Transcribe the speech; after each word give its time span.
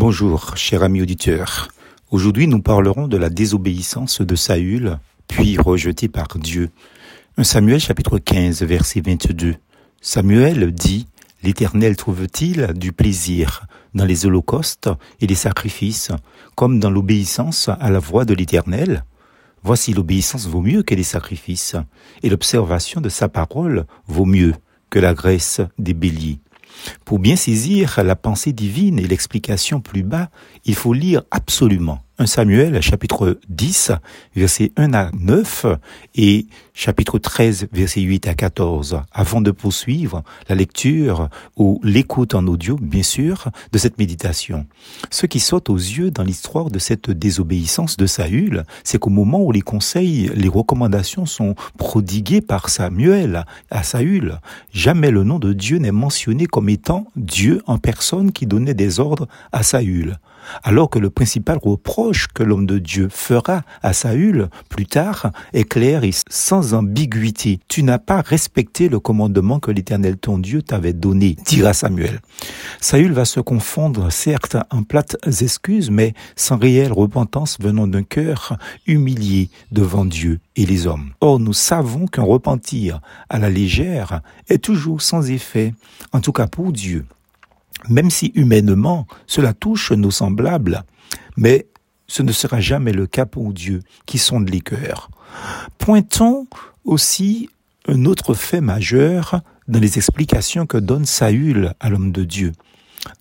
Bonjour, 0.00 0.56
cher 0.56 0.84
ami 0.84 1.02
auditeur. 1.02 1.70
Aujourd'hui, 2.12 2.46
nous 2.46 2.62
parlerons 2.62 3.08
de 3.08 3.16
la 3.16 3.30
désobéissance 3.30 4.20
de 4.20 4.36
Saül, 4.36 5.00
puis 5.26 5.58
rejeté 5.58 6.06
par 6.06 6.28
Dieu. 6.38 6.70
1 7.36 7.42
Samuel 7.42 7.80
chapitre 7.80 8.20
15, 8.20 8.62
verset 8.62 9.00
22. 9.00 9.56
Samuel 10.00 10.70
dit, 10.70 11.08
L'Éternel 11.42 11.96
trouve-t-il 11.96 12.74
du 12.74 12.92
plaisir 12.92 13.66
dans 13.92 14.04
les 14.04 14.24
holocaustes 14.24 14.88
et 15.20 15.26
les 15.26 15.34
sacrifices, 15.34 16.12
comme 16.54 16.78
dans 16.78 16.90
l'obéissance 16.90 17.68
à 17.68 17.90
la 17.90 17.98
voix 17.98 18.24
de 18.24 18.34
l'Éternel? 18.34 19.04
Voici 19.64 19.94
l'obéissance 19.94 20.46
vaut 20.46 20.62
mieux 20.62 20.84
que 20.84 20.94
les 20.94 21.02
sacrifices, 21.02 21.74
et 22.22 22.30
l'observation 22.30 23.00
de 23.00 23.08
sa 23.08 23.28
parole 23.28 23.84
vaut 24.06 24.26
mieux 24.26 24.54
que 24.90 25.00
la 25.00 25.12
graisse 25.12 25.60
des 25.76 25.92
béliers. 25.92 26.38
Pour 27.04 27.18
bien 27.18 27.36
saisir 27.36 28.02
la 28.02 28.16
pensée 28.16 28.52
divine 28.52 28.98
et 28.98 29.06
l'explication 29.06 29.80
plus 29.80 30.02
bas, 30.02 30.30
il 30.64 30.74
faut 30.74 30.92
lire 30.92 31.22
absolument 31.30 32.00
1 32.20 32.26
Samuel 32.26 32.82
chapitre 32.82 33.38
10 33.48 33.92
verset 34.34 34.72
1 34.76 34.92
à 34.92 35.12
9 35.12 35.66
et 36.16 36.46
chapitre 36.74 37.20
13 37.20 37.68
verset 37.72 38.00
8 38.00 38.26
à 38.26 38.34
14 38.34 39.02
avant 39.12 39.40
de 39.40 39.52
poursuivre 39.52 40.24
la 40.48 40.56
lecture 40.56 41.28
ou 41.56 41.80
l'écoute 41.84 42.34
en 42.34 42.48
audio 42.48 42.76
bien 42.76 43.04
sûr 43.04 43.46
de 43.70 43.78
cette 43.78 43.98
méditation. 43.98 44.66
Ce 45.12 45.26
qui 45.26 45.38
saute 45.38 45.70
aux 45.70 45.76
yeux 45.76 46.10
dans 46.10 46.24
l'histoire 46.24 46.72
de 46.72 46.80
cette 46.80 47.08
désobéissance 47.12 47.96
de 47.96 48.06
Saül, 48.06 48.64
c'est 48.82 48.98
qu'au 48.98 49.10
moment 49.10 49.40
où 49.40 49.52
les 49.52 49.60
conseils, 49.60 50.28
les 50.34 50.48
recommandations 50.48 51.24
sont 51.24 51.54
prodiguées 51.76 52.40
par 52.40 52.68
Samuel 52.68 53.46
à 53.70 53.84
Saül, 53.84 54.40
jamais 54.72 55.12
le 55.12 55.22
nom 55.22 55.38
de 55.38 55.52
Dieu 55.52 55.78
n'est 55.78 55.92
mentionné 55.92 56.46
comme 56.46 56.68
étant 56.68 57.06
Dieu 57.14 57.62
en 57.66 57.78
personne 57.78 58.32
qui 58.32 58.46
donnait 58.46 58.74
des 58.74 58.98
ordres 58.98 59.28
à 59.52 59.62
Saül 59.62 60.18
alors 60.62 60.90
que 60.90 60.98
le 60.98 61.10
principal 61.10 61.58
reproche 61.58 62.07
que 62.32 62.42
l'homme 62.42 62.66
de 62.66 62.78
Dieu 62.78 63.08
fera 63.10 63.62
à 63.82 63.92
Saül 63.92 64.48
plus 64.68 64.86
tard 64.86 65.30
est 65.52 65.64
clair 65.64 66.04
et 66.04 66.12
sans 66.28 66.74
ambiguïté. 66.74 67.60
Tu 67.68 67.82
n'as 67.82 67.98
pas 67.98 68.20
respecté 68.20 68.88
le 68.88 69.00
commandement 69.00 69.60
que 69.60 69.70
l'Éternel 69.70 70.16
ton 70.16 70.38
Dieu 70.38 70.62
t'avait 70.62 70.92
donné, 70.92 71.36
dira 71.44 71.72
Samuel. 71.72 72.20
Saül 72.80 73.12
va 73.12 73.24
se 73.24 73.40
confondre, 73.40 74.10
certes, 74.10 74.56
en 74.70 74.82
plates 74.82 75.16
excuses, 75.42 75.90
mais 75.90 76.14
sans 76.36 76.56
réelle 76.56 76.92
repentance 76.92 77.58
venant 77.60 77.86
d'un 77.86 78.02
cœur 78.02 78.56
humilié 78.86 79.50
devant 79.72 80.04
Dieu 80.04 80.40
et 80.56 80.66
les 80.66 80.86
hommes. 80.86 81.10
Or, 81.20 81.38
nous 81.38 81.52
savons 81.52 82.06
qu'un 82.06 82.22
repentir 82.22 83.00
à 83.28 83.38
la 83.38 83.50
légère 83.50 84.22
est 84.48 84.62
toujours 84.62 85.02
sans 85.02 85.30
effet, 85.30 85.74
en 86.12 86.20
tout 86.20 86.32
cas 86.32 86.46
pour 86.46 86.72
Dieu 86.72 87.04
même 87.88 88.10
si 88.10 88.32
humainement 88.34 89.06
cela 89.26 89.52
touche 89.52 89.92
nos 89.92 90.10
semblables, 90.10 90.82
mais 91.36 91.66
ce 92.08 92.22
ne 92.22 92.32
sera 92.32 92.60
jamais 92.60 92.92
le 92.92 93.06
cas 93.06 93.26
pour 93.26 93.52
Dieu 93.52 93.82
qui 94.06 94.18
sonde 94.18 94.48
les 94.48 94.60
cœurs. 94.60 95.10
Pointons 95.78 96.46
aussi 96.84 97.50
un 97.86 98.04
autre 98.06 98.34
fait 98.34 98.60
majeur 98.60 99.40
dans 99.68 99.78
les 99.78 99.98
explications 99.98 100.66
que 100.66 100.78
donne 100.78 101.04
Saül 101.04 101.74
à 101.80 101.90
l'homme 101.90 102.12
de 102.12 102.24
Dieu. 102.24 102.52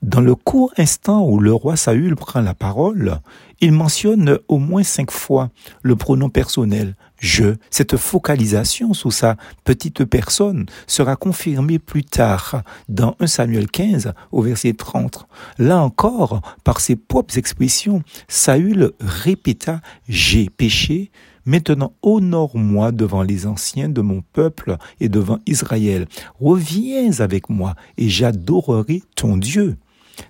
Dans 0.02 0.22
le 0.22 0.36
court 0.36 0.74
instant 0.78 1.28
où 1.28 1.40
le 1.40 1.54
roi 1.54 1.76
Saül 1.76 2.16
prend 2.16 2.42
la 2.42 2.54
parole, 2.54 3.20
il 3.62 3.72
mentionne 3.72 4.40
au 4.48 4.58
moins 4.58 4.84
cinq 4.84 5.12
fois 5.12 5.50
le 5.82 5.96
pronom 5.96 6.30
personnel 6.30 6.96
je. 7.20 7.56
Cette 7.70 7.98
focalisation 7.98 8.94
sur 8.94 9.12
sa 9.14 9.36
petite 9.64 10.06
personne 10.06 10.66
sera 10.88 11.16
confirmée 11.16 11.80
plus 11.80 12.04
tard 12.04 12.64
dans 12.90 13.16
1 13.20 13.28
Samuel 13.28 13.70
15 13.70 14.14
au 14.32 14.42
verset 14.42 14.74
30. 14.74 15.28
Là 15.58 15.82
encore, 15.82 16.42
par 16.64 16.80
ses 16.80 16.96
propres 16.96 17.38
expressions, 17.38 18.04
Saül 18.28 18.92
répéta 19.00 19.82
J'ai 20.08 20.50
péché, 20.50 21.12
Maintenant, 21.48 21.94
honore-moi 22.02 22.92
devant 22.92 23.24
les 23.24 23.48
anciens 23.48 23.88
de 23.88 24.02
mon 24.02 24.22
peuple 24.34 24.76
et 25.00 25.08
devant 25.08 25.40
Israël. 25.46 26.06
Reviens 26.42 27.22
avec 27.22 27.50
moi 27.50 27.74
et 27.98 28.10
j'adorerai 28.10 29.02
ton 29.16 29.38
Dieu. 29.38 29.78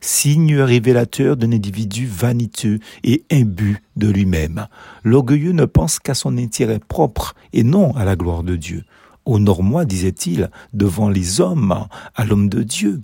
Signe 0.01 0.57
révélateur 0.57 1.37
d'un 1.37 1.51
individu 1.51 2.07
vaniteux 2.07 2.79
et 3.03 3.23
imbu 3.31 3.81
de 3.95 4.09
lui-même. 4.09 4.67
L'orgueilleux 5.03 5.51
ne 5.51 5.65
pense 5.65 5.99
qu'à 5.99 6.13
son 6.13 6.37
intérêt 6.37 6.79
propre 6.79 7.35
et 7.53 7.63
non 7.63 7.95
à 7.95 8.05
la 8.05 8.15
gloire 8.15 8.43
de 8.43 8.55
Dieu. 8.55 8.83
Honore-moi, 9.25 9.85
disait-il, 9.85 10.49
devant 10.73 11.09
les 11.09 11.41
hommes, 11.41 11.87
à 12.15 12.25
l'homme 12.25 12.49
de 12.49 12.63
Dieu. 12.63 13.01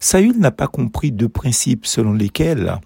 Saül 0.00 0.38
n'a 0.38 0.50
pas 0.50 0.66
compris 0.66 1.12
deux 1.12 1.28
principes 1.28 1.86
selon 1.86 2.12
lesquels 2.14 2.78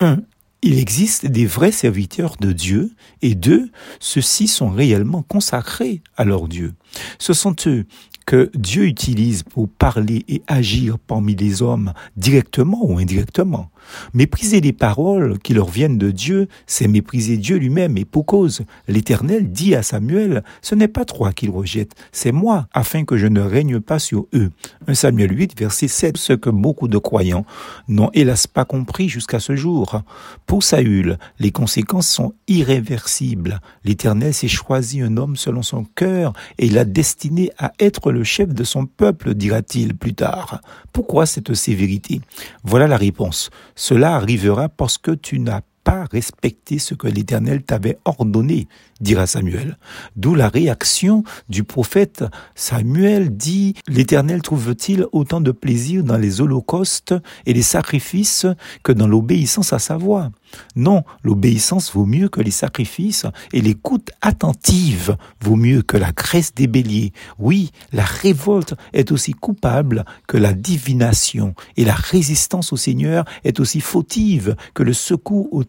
un, 0.00 0.18
il 0.62 0.78
existe 0.78 1.26
des 1.26 1.46
vrais 1.46 1.72
serviteurs 1.72 2.36
de 2.40 2.52
Dieu 2.52 2.90
et 3.22 3.34
deux, 3.34 3.70
ceux-ci 4.00 4.48
sont 4.48 4.70
réellement 4.70 5.22
consacrés 5.22 6.02
à 6.16 6.24
leur 6.24 6.48
Dieu. 6.48 6.74
Ce 7.18 7.32
sont 7.32 7.54
eux 7.66 7.86
que 8.28 8.50
Dieu 8.52 8.84
utilise 8.84 9.42
pour 9.42 9.70
parler 9.70 10.22
et 10.28 10.42
agir 10.48 10.98
parmi 10.98 11.34
les 11.34 11.62
hommes 11.62 11.94
directement 12.18 12.84
ou 12.84 12.98
indirectement. 12.98 13.70
Mépriser 14.12 14.60
les 14.60 14.74
paroles 14.74 15.38
qui 15.38 15.54
leur 15.54 15.70
viennent 15.70 15.96
de 15.96 16.10
Dieu, 16.10 16.46
c'est 16.66 16.88
mépriser 16.88 17.38
Dieu 17.38 17.56
lui-même 17.56 17.96
et 17.96 18.04
pour 18.04 18.26
cause. 18.26 18.60
L'Éternel 18.86 19.50
dit 19.50 19.74
à 19.74 19.82
Samuel, 19.82 20.44
ce 20.60 20.74
n'est 20.74 20.88
pas 20.88 21.06
toi 21.06 21.32
qu'il 21.32 21.48
rejette, 21.48 21.94
c'est 22.12 22.32
moi, 22.32 22.68
afin 22.74 23.06
que 23.06 23.16
je 23.16 23.26
ne 23.26 23.40
règne 23.40 23.80
pas 23.80 23.98
sur 23.98 24.26
eux. 24.34 24.50
1 24.88 24.92
Samuel 24.92 25.34
8, 25.34 25.58
verset 25.58 25.88
7, 25.88 26.18
ce 26.18 26.34
que 26.34 26.50
beaucoup 26.50 26.88
de 26.88 26.98
croyants 26.98 27.46
n'ont 27.88 28.10
hélas 28.12 28.46
pas 28.46 28.66
compris 28.66 29.08
jusqu'à 29.08 29.40
ce 29.40 29.56
jour. 29.56 30.02
Pour 30.44 30.62
Saül, 30.62 31.16
les 31.38 31.50
conséquences 31.50 32.08
sont 32.08 32.34
irréversibles. 32.46 33.60
L'Éternel 33.84 34.34
s'est 34.34 34.48
choisi 34.48 35.00
un 35.00 35.16
homme 35.16 35.36
selon 35.36 35.62
son 35.62 35.84
cœur 35.84 36.34
et 36.58 36.68
l'a 36.68 36.84
destiné 36.84 37.50
à 37.56 37.72
être 37.80 38.12
le 38.12 38.17
chef 38.24 38.48
de 38.48 38.64
son 38.64 38.86
peuple, 38.86 39.34
dira-t-il 39.34 39.96
plus 39.96 40.14
tard. 40.14 40.60
Pourquoi 40.92 41.26
cette 41.26 41.54
sévérité? 41.54 42.20
Voilà 42.64 42.86
la 42.86 42.96
réponse. 42.96 43.50
Cela 43.74 44.14
arrivera 44.14 44.68
parce 44.68 44.98
que 44.98 45.10
tu 45.10 45.38
n'as 45.38 45.60
pas 45.88 46.04
respecté 46.12 46.78
ce 46.78 46.92
que 46.92 47.08
l'Éternel 47.08 47.62
t'avait 47.62 47.98
ordonné, 48.04 48.68
dira 49.00 49.26
Samuel. 49.26 49.78
D'où 50.16 50.34
la 50.34 50.50
réaction 50.50 51.24
du 51.48 51.64
prophète 51.64 52.24
Samuel 52.54 53.34
dit, 53.34 53.72
l'Éternel 53.88 54.42
trouve-t-il 54.42 55.06
autant 55.12 55.40
de 55.40 55.50
plaisir 55.50 56.04
dans 56.04 56.18
les 56.18 56.42
holocaustes 56.42 57.14
et 57.46 57.54
les 57.54 57.62
sacrifices 57.62 58.44
que 58.82 58.92
dans 58.92 59.08
l'obéissance 59.08 59.72
à 59.72 59.78
sa 59.78 59.96
voix? 59.96 60.30
Non, 60.76 61.04
l'obéissance 61.22 61.92
vaut 61.92 62.06
mieux 62.06 62.28
que 62.28 62.40
les 62.40 62.50
sacrifices 62.50 63.26
et 63.52 63.60
l'écoute 63.60 64.10
attentive 64.20 65.16
vaut 65.42 65.56
mieux 65.56 65.82
que 65.82 65.96
la 65.96 66.12
graisse 66.12 66.54
des 66.54 66.66
béliers. 66.66 67.12
Oui, 67.38 67.70
la 67.92 68.04
révolte 68.04 68.74
est 68.92 69.12
aussi 69.12 69.32
coupable 69.32 70.04
que 70.26 70.36
la 70.36 70.52
divination 70.52 71.54
et 71.76 71.84
la 71.84 71.94
résistance 71.94 72.72
au 72.72 72.76
Seigneur 72.76 73.24
est 73.44 73.60
aussi 73.60 73.80
fautive 73.80 74.56
que 74.74 74.82
le 74.82 74.92
secours 74.92 75.48
au 75.52 75.64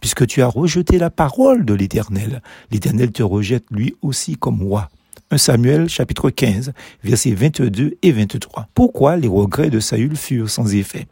Puisque 0.00 0.26
tu 0.26 0.42
as 0.42 0.48
rejeté 0.48 0.98
la 0.98 1.10
parole 1.10 1.64
de 1.64 1.74
l'Éternel, 1.74 2.42
l'Éternel 2.70 3.12
te 3.12 3.22
rejette 3.22 3.64
lui 3.70 3.94
aussi 4.02 4.36
comme 4.36 4.58
moi. 4.58 4.88
1 5.30 5.38
Samuel 5.38 5.88
chapitre 5.88 6.28
15, 6.28 6.72
versets 7.02 7.32
22 7.32 7.96
et 8.02 8.12
23. 8.12 8.68
Pourquoi 8.74 9.16
les 9.16 9.28
regrets 9.28 9.70
de 9.70 9.80
Saül 9.80 10.14
furent 10.14 10.50
sans 10.50 10.74
effet? 10.74 11.06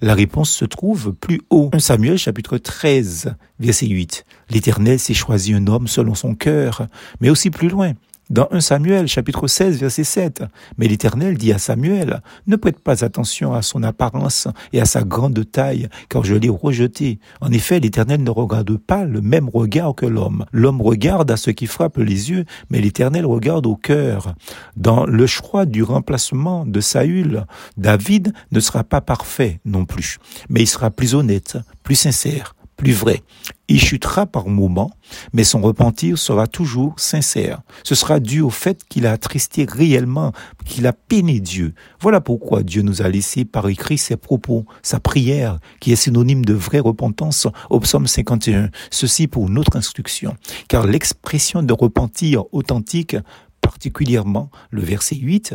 La 0.00 0.14
réponse 0.14 0.50
se 0.50 0.64
trouve 0.64 1.12
plus 1.12 1.42
haut. 1.50 1.68
1 1.74 1.78
Samuel 1.78 2.16
chapitre 2.16 2.56
13, 2.56 3.34
verset 3.60 3.88
8. 3.88 4.24
L'Éternel 4.48 4.98
s'est 4.98 5.12
choisi 5.12 5.52
un 5.52 5.66
homme 5.66 5.88
selon 5.88 6.14
son 6.14 6.34
cœur, 6.34 6.86
mais 7.20 7.28
aussi 7.28 7.50
plus 7.50 7.68
loin 7.68 7.92
dans 8.28 8.48
1 8.50 8.60
Samuel 8.60 9.06
chapitre 9.06 9.46
16 9.46 9.78
verset 9.78 10.04
7. 10.04 10.42
Mais 10.78 10.88
l'Éternel 10.88 11.38
dit 11.38 11.52
à 11.52 11.58
Samuel, 11.58 12.22
ne 12.46 12.56
prête 12.56 12.80
pas 12.80 13.04
attention 13.04 13.54
à 13.54 13.62
son 13.62 13.82
apparence 13.82 14.48
et 14.72 14.80
à 14.80 14.84
sa 14.84 15.02
grande 15.02 15.48
taille, 15.50 15.88
car 16.08 16.24
je 16.24 16.34
l'ai 16.34 16.48
rejeté. 16.48 17.20
En 17.40 17.52
effet, 17.52 17.78
l'Éternel 17.78 18.22
ne 18.22 18.30
regarde 18.30 18.76
pas 18.78 19.04
le 19.04 19.20
même 19.20 19.48
regard 19.48 19.94
que 19.94 20.06
l'homme. 20.06 20.44
L'homme 20.52 20.80
regarde 20.80 21.30
à 21.30 21.36
ce 21.36 21.50
qui 21.50 21.66
frappe 21.66 21.98
les 21.98 22.30
yeux, 22.30 22.44
mais 22.70 22.80
l'Éternel 22.80 23.26
regarde 23.26 23.66
au 23.66 23.76
cœur. 23.76 24.34
Dans 24.76 25.06
le 25.06 25.26
choix 25.26 25.64
du 25.64 25.82
remplacement 25.82 26.66
de 26.66 26.80
Saül, 26.80 27.46
David 27.76 28.32
ne 28.50 28.60
sera 28.60 28.82
pas 28.82 29.00
parfait 29.00 29.60
non 29.64 29.84
plus, 29.84 30.18
mais 30.48 30.62
il 30.62 30.66
sera 30.66 30.90
plus 30.90 31.14
honnête, 31.14 31.58
plus 31.84 31.94
sincère, 31.94 32.55
plus 32.76 32.92
vrai. 32.92 33.22
Il 33.68 33.80
chutera 33.80 34.26
par 34.26 34.48
moments, 34.48 34.90
mais 35.32 35.44
son 35.44 35.60
repentir 35.60 36.18
sera 36.18 36.46
toujours 36.46 36.94
sincère. 36.98 37.62
Ce 37.82 37.94
sera 37.94 38.20
dû 38.20 38.40
au 38.40 38.50
fait 38.50 38.84
qu'il 38.88 39.06
a 39.06 39.12
attristé 39.12 39.66
réellement, 39.68 40.32
qu'il 40.64 40.86
a 40.86 40.92
peiné 40.92 41.40
Dieu. 41.40 41.74
Voilà 42.00 42.20
pourquoi 42.20 42.62
Dieu 42.62 42.82
nous 42.82 43.02
a 43.02 43.08
laissé 43.08 43.44
par 43.44 43.68
écrit 43.68 43.98
ses 43.98 44.16
propos, 44.16 44.66
sa 44.82 45.00
prière, 45.00 45.58
qui 45.80 45.92
est 45.92 45.96
synonyme 45.96 46.44
de 46.44 46.54
vraie 46.54 46.80
repentance 46.80 47.48
au 47.70 47.80
psaume 47.80 48.06
51. 48.06 48.70
Ceci 48.90 49.26
pour 49.26 49.48
notre 49.48 49.76
instruction. 49.76 50.36
Car 50.68 50.86
l'expression 50.86 51.62
de 51.62 51.72
repentir 51.72 52.44
authentique, 52.52 53.16
particulièrement 53.60 54.50
le 54.70 54.82
verset 54.82 55.16
8, 55.16 55.54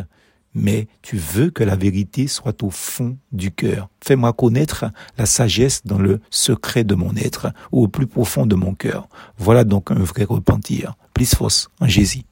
mais 0.54 0.88
tu 1.02 1.16
veux 1.16 1.50
que 1.50 1.64
la 1.64 1.76
vérité 1.76 2.26
soit 2.26 2.62
au 2.62 2.70
fond 2.70 3.16
du 3.32 3.50
cœur. 3.50 3.88
Fais-moi 4.04 4.32
connaître 4.32 4.86
la 5.18 5.26
sagesse 5.26 5.82
dans 5.84 5.98
le 5.98 6.20
secret 6.30 6.84
de 6.84 6.94
mon 6.94 7.14
être 7.16 7.52
ou 7.70 7.84
au 7.84 7.88
plus 7.88 8.06
profond 8.06 8.46
de 8.46 8.54
mon 8.54 8.74
cœur. 8.74 9.08
Voilà 9.38 9.64
donc 9.64 9.90
un 9.90 10.02
vrai 10.02 10.24
repentir. 10.24 10.94
Plus 11.14 11.34
force 11.34 11.68
en. 11.80 11.86